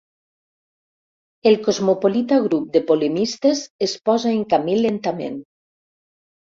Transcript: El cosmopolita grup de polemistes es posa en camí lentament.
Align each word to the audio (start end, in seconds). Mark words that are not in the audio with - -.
El 1.51 1.57
cosmopolita 1.67 2.41
grup 2.47 2.73
de 2.79 2.83
polemistes 2.93 3.65
es 3.91 3.97
posa 4.11 4.35
en 4.35 4.43
camí 4.57 4.81
lentament. 4.89 5.43